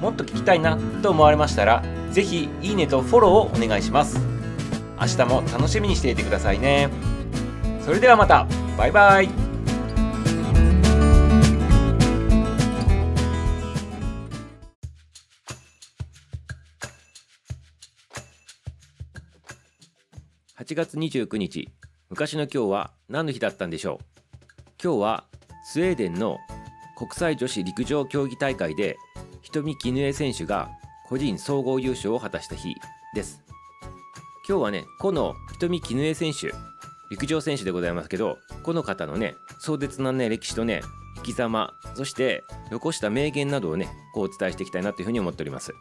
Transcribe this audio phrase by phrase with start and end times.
[0.00, 4.18] もっと聞きたいなと思われましたら是非いいねとフォローをお願いします。
[4.98, 6.88] 明日も楽しみにしていてくださいね。
[7.84, 8.46] それではまた。
[8.78, 9.28] バイバイ。
[20.58, 21.68] 8月29日
[22.10, 24.04] 昔の今日は何の日だったんでしょう？
[24.82, 25.24] 今日は
[25.64, 26.38] スウェーデンの
[26.96, 28.96] 国際女子陸上競技大会で
[29.46, 30.70] 瞳絹江選手が
[31.06, 32.74] 個人総合優勝を果たした日
[33.14, 33.44] です。
[34.48, 36.52] 今日はねこの瞳絹江選手
[37.10, 40.82] 陸上選手でございますけどこの方のね壮絶なね歴史とね
[41.18, 45.72] 生き様そして残した名言などをねこうお伝えしていきたいなというふうに思っております。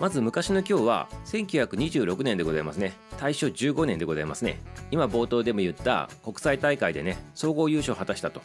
[0.00, 2.94] まず昔の今日は1926年でございますね。
[3.20, 4.60] 大正15年でございますね。
[4.90, 8.42] 今冒頭でも言った国際大会でね総合優勝を果たしたと。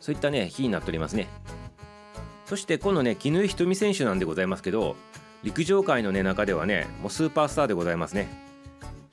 [0.00, 1.28] そういったね日になっておりますね。
[2.48, 4.96] そしてこのね絹井瞳選手なんでございますけど
[5.42, 8.26] 陸上界のね中ではねもうスーパースターでございますね。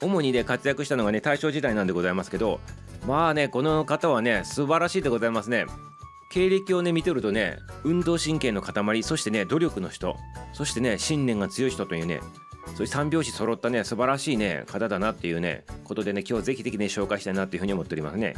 [0.01, 2.59] 主にね活躍したのがね大正時代なんでございますけど
[3.05, 5.65] まあねこの方はね素晴らしいでございますね。
[6.31, 10.15] 経歴をね見てるとね運動神経の塊そしてね努力の人
[10.53, 12.21] そしてね信念が強い人というね
[12.67, 18.35] そういう三拍子揃ったね素晴らしいね方だなっていうねことでね今日ぜひぜひね紹介したいなっていうふうに思っておりますね。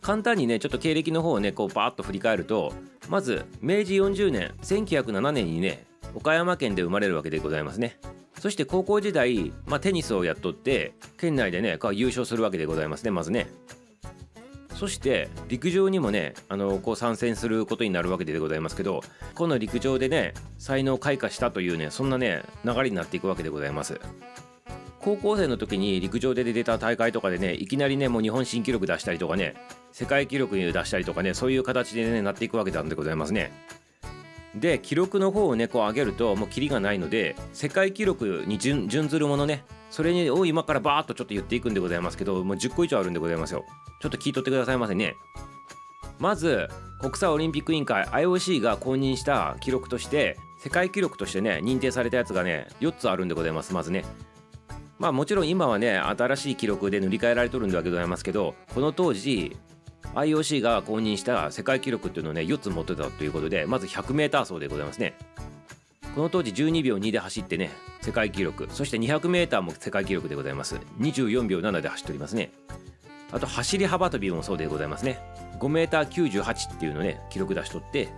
[0.00, 2.72] 簡単にねちょっと経歴の方をねこうバーッと振り返ると
[3.10, 7.98] まず明治40年1907年にね岡山県で生まれるわけでございますね。
[8.38, 13.48] そして高校時代、まあ、テニスをやっとって県内でね優勝するわけでございますねまずね。
[14.74, 19.02] そして陸上にもねあのこう参戦することになるわけでございますけど
[19.34, 24.00] この陸上でね才能を開花したというねそんなね流れになっていくわけでございます。
[25.02, 29.54] 高校生の時に陸上で出た大会とかでねいきなりねもう日本新記録出したりとかね
[29.92, 33.50] 世界記録に出したりとかねそういう形でねなっていくわけなんでございますね。
[34.54, 43.64] で記録の方をねこう上げるともうキリがないので世界記録に準ずるものねそれを今からバーッとちょっと言っていくんでございますけどもう10個以上あるんでございますよ。
[44.00, 45.14] ちょっと聞いとってくださいませね。
[46.18, 46.68] まず
[47.00, 54.04] 国際オリンピック委員会 IOC が公認した記録として世界記録としてね認定されたやつがね4つあるんでございますまずね。
[55.00, 59.56] まあもちろん今はね新しい記録で塗り替えられとるんでわけでございますけどこの当時
[60.14, 65.14] IOC が公認した世界記録っていうのをね4つ持ってたということでまず 100m 走でございますね。
[66.14, 67.70] この当時12秒2で走ってね
[68.02, 70.78] 世界記録そして 200m も世界記録でございます。
[70.98, 72.52] 24秒7で走っておりますね。
[73.32, 75.18] あと走り幅跳びもそうでございますね。
[75.60, 78.10] 5m98 っていうのね記録出しとって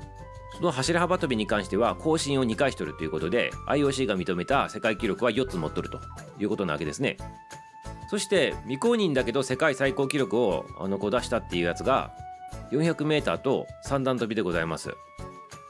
[0.56, 6.00] その走り幅跳びに関しては更新を2回しとるということで IOC が認めた世界記録は4つ持っとると。
[6.38, 7.16] いうことなわけですね。
[8.08, 12.12] そして未公認だけど世界最高記録をあのこう出したっていうやつが
[12.70, 14.94] 400m と三段跳びでございます。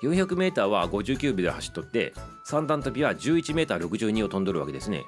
[0.03, 2.13] 400m は59秒で走っとって
[2.45, 5.05] 三段跳びは 11m62 を飛んどるわけですね。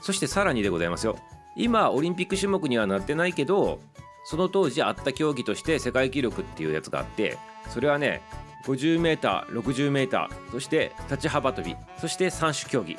[0.00, 1.16] そしてさらにでございますよ。
[1.56, 3.80] 今オリンピック種目にはなってないけど
[4.24, 7.36] その当時あった競技として世界記録っていうやつがあって
[7.68, 8.22] それはね
[8.66, 12.96] 50m60m そして立ち幅跳びそして三種競技。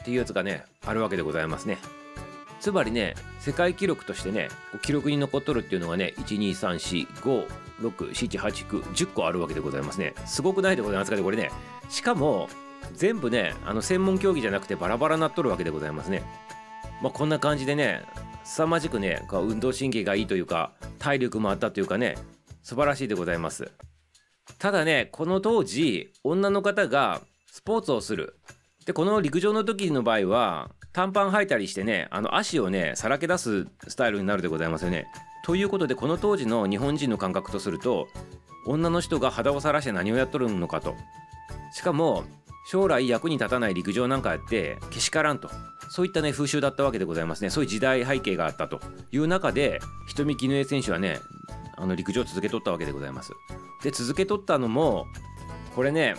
[0.00, 1.78] っていうやつがねあるわけでございますね。
[2.58, 4.48] つまりね世界記録としてね
[4.82, 10.14] 記録に残っとるっていうのがね12345678910個あるわけでございますね。
[10.26, 11.50] すごくないでございますかねこれね。
[11.88, 12.48] しかも
[12.94, 16.22] 全部ねあの専門競技じゃなくてバラバラなっとるわけでございますね。
[17.02, 18.02] まあこんな感じでね
[18.44, 22.16] 凄まじくね運動神経がいいというか体力もあったというかね
[22.62, 23.70] 素晴らしいでございます。
[24.58, 28.36] ただねこの当時女の方がスポーツをする。
[28.86, 35.06] でこの陸上の時の場合は短パン履いたりしてねあの足をねさらけ出すスタイルになるでございますよね。
[35.44, 38.08] ということでこの当時の日本人の感覚とすると
[38.66, 40.94] 女の人が肌をさらして何をやっとるのかと。
[41.72, 42.24] しかも
[42.66, 45.50] 将来役に立たない陸上なんかやってけしからんと。
[45.88, 47.50] そういったね風習だったわけでございますね。
[47.50, 48.80] そういう時代背景があったと
[49.12, 51.18] いう中で瞳絹江選手はね
[51.80, 53.32] あの陸上を続けとったわけでございます。
[53.82, 55.06] で続けとったのも
[55.74, 56.14] これね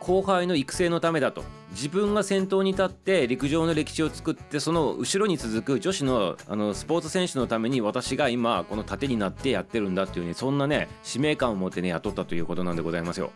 [0.00, 1.44] 後輩の育成のためだと。
[1.70, 13.32] 自分が先頭に立って陸上の歴史を作ってその後ろに続く女子のあのスポーツ選手のために私が今この盾になってやってるんだっていうねそんなね使命感を持ってね雇ったということなんでございますよ。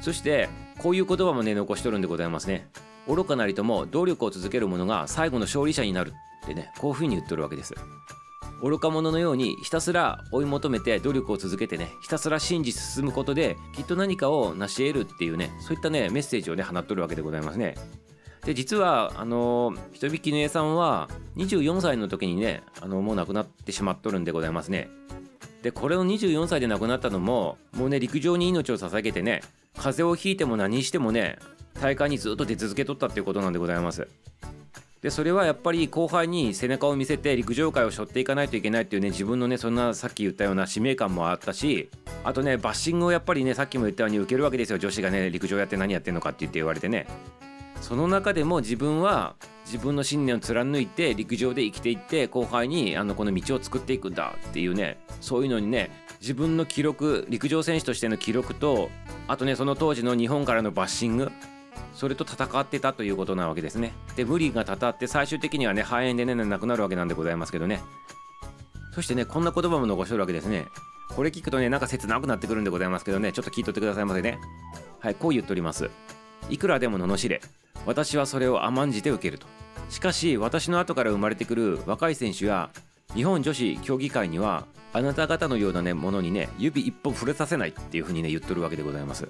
[0.00, 0.48] そして
[0.78, 2.68] こういう言葉もね残しとるんでございますね。
[3.06, 7.74] 愚かなりとも努力を続ける者が最後の勝利者になるってねこういうふうに言ってるわけです。
[8.64, 17.74] 愚か者のようにひたすら追い求めて努力を続けてねひたすら信じ進むことできっと何かを成し得るっていうねそういったねメッセージをね放っとるわけでございますね。
[18.46, 24.88] で実はあの人引きのさんは24歳の時にねあのもう亡くなってしまっとるんでございますね。
[25.62, 29.42] でこれを24歳で亡くなったのももうね陸上に命を捧げてね
[29.76, 31.38] 風邪をひいても何してもね
[31.80, 34.08] 大会にずっと出続けとったっていうことなんでございます。
[35.04, 41.90] でそれはやっぱり後輩に背中を見せて陸上界を背負っていかないといけないっていうね自分のねそんなさっき言ったような使命感もあったし
[42.24, 44.78] あとねバッシングをやっぱりねさっきも言ったように受けるわけですよ。
[44.78, 47.06] 女子がね陸上やって何やってんのかって言って言われてね。
[47.82, 49.34] その中でも自分は
[49.66, 55.90] 自分の信念を貫いて陸上で生きていって後輩にあのこの道を作っていくんだっていうねそういうのにね
[56.22, 58.88] 自分の記録陸上選手としての記録と
[59.28, 61.30] あとねその当時の日本からのバッシング
[61.94, 63.92] それと戦ってたということなわけですね。
[64.16, 67.80] で無理がたたって最終的にはね肺炎でね亡くなるわけなんでございますけどね。
[68.94, 70.66] そしてねこんな言葉も残してるわけですね。
[71.14, 73.32] これ聞くとねなんか切なくなってくるんでございますけどね。
[73.32, 74.38] ちょっと聞いとってくださいませね。
[74.98, 75.90] はいこう言っております。
[76.50, 77.40] いくらでも罵れ。
[77.86, 79.46] 私はそれを甘んじて受けると。
[79.90, 82.70] しかし私の後から生まれてくる若い選手や
[83.14, 89.28] 日本女子競技会にはあなた方のようなねものにね指一本触れさせないっていうふうにね言っとるわけでございます。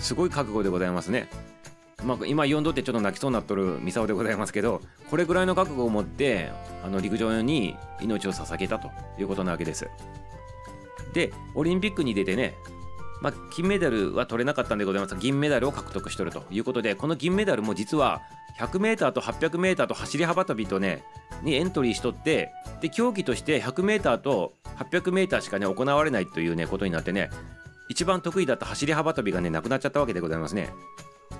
[0.00, 1.28] すごい覚悟でございますね。
[2.04, 4.80] まあ、今読んどってちょっと泣きそうになっとるミサオでございますけど
[5.10, 6.50] これぐらいの覚悟を持って
[6.82, 9.86] あの陸上に命を捧げたということなわけです。
[11.12, 12.54] でオリンピックに出てね
[13.20, 18.22] まあ、金メダルは取れなかったんでございますが銀メダルを獲得してるということでこの銀メダルも実は
[18.58, 21.04] 100m と 800m と走り幅跳びとね
[21.42, 22.50] にエントリーしとって
[22.80, 27.30] で競技として 100m と 800m しかね行われないというねことになってね
[27.90, 30.72] 一番得意だった走り幅跳びがねなくなっちゃったわけでございますね。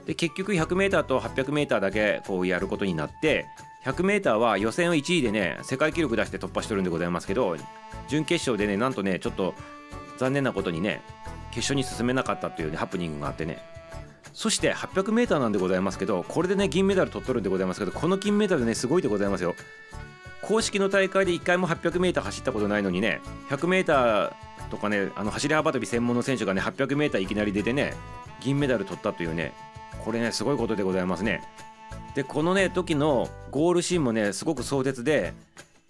[0.04, 3.46] で結局 100m と 800m だけこうやることになって
[3.84, 7.56] 100m は予選を1位でね世界記録出して突破してるんでございますけど
[8.08, 9.54] 準決勝でねなんとねちょっと
[10.18, 11.02] 残念なことにね
[11.52, 13.58] 決勝に進めなかったという、ね、ハプニングがあってね。
[14.32, 19.54] そして 800m なんでございますけどこれでね銀メダル取っとるんでございますけどこの金メダルねすごいでございますよ。
[20.42, 23.20] 公式の大会で1回も 800m 走ったことないのにね
[23.50, 24.32] 100m
[24.70, 27.94] とかねあの走り幅跳び専門の選手がね 800m いきなり出てね
[28.40, 29.52] 銀メダル取ったというね
[30.04, 31.42] これねすごいことでございますね。
[32.14, 35.32] でこのね時のゴールシーンもねすごく壮絶で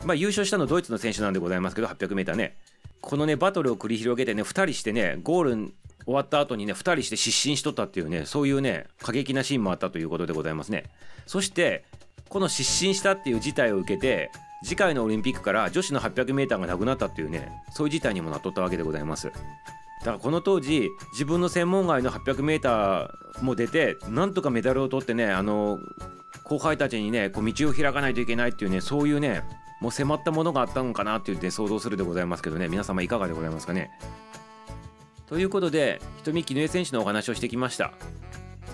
[0.04, 2.56] まあ優勝したのドイツの選手なんでございますけど 800m ね。
[3.00, 5.72] このねバトルを繰り広げてね2人してねゴール
[6.04, 10.84] 終わった後にね2人して失神しとったっていうねそういうね過激なシーンもあったということでございますね。
[11.26, 11.84] そして
[12.30, 14.30] この失神したっていう事態を受けて
[14.62, 19.28] 次回のオリンピックから女子の 800m がなくなったっていうねそういう事態にもなっとったわけでございます。
[19.28, 19.32] だ
[20.06, 23.08] からこの当時自分の専門外の 800m
[23.42, 25.78] も出てなんとかメダルを取ってねあの
[26.44, 29.42] 後輩たちにねこう道を開かないといけないっていうねそういうね
[29.80, 32.68] もう迫ったものがあったのかなって言って想像するでございますけどね。
[32.68, 33.90] 皆様いかがでございますかね。
[35.26, 37.92] ということで瞳絹江選手のお話をしてきました。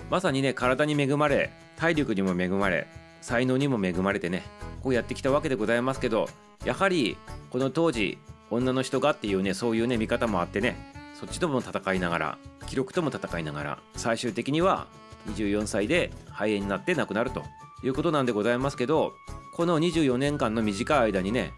[0.09, 2.87] まさにね体に恵まれ体力にも恵まれ
[3.27, 4.41] 才能にも恵まれてね
[4.81, 6.29] こうやってきたわけでございますけど
[6.63, 7.17] やはり
[7.49, 8.17] この当時
[8.49, 12.37] 女の人がっていうねそういうね見方もあってねそっちとも戦いながら
[12.67, 14.87] 記録とも戦いながら最終的には
[15.27, 17.43] 24歳で肺炎になって亡くなると
[17.83, 19.11] いうことなんでございますけど
[19.57, 21.51] この24年間の短い間にね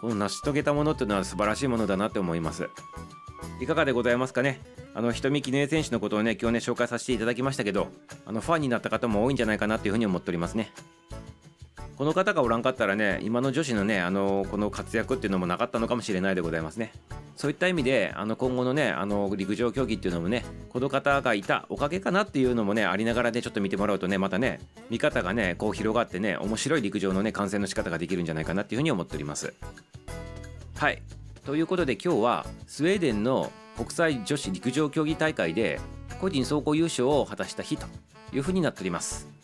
[0.00, 2.70] この成し遂げたものっていうのは素晴らしいものだなって思います。
[3.60, 4.60] いかがでございますかね？
[4.94, 7.88] あの瞳記念選手のことをね今日ね紹介させていただきましたけど
[8.26, 10.72] あのファンになった方も多いんじゃないかなっていうふうに思っておりますね。
[12.00, 16.94] この方がおらんかったらね今の女子のねあのこの活躍っていうのもなかったのかもしれないでございますね。
[17.36, 29.52] そういった意味であの今後のねあの陸上競技っていうのもねこの方がいたおかげかなっていうのもねありながらねちょっと見てもらうとねまたね見方がねこう広がってね面白い陸上のね観戦の仕方ができるんじゃないかなっていうふうに思っております。
[30.76, 31.02] はい。
[31.44, 35.78] ということで今日はスウェーデンの国際女子陸上競技大会で
[36.18, 37.86] 個人総合優勝を果たした日と
[38.32, 39.39] いうふうになっております。